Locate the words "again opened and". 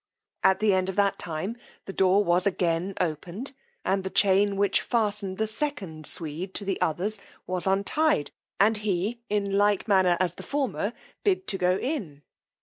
2.47-4.03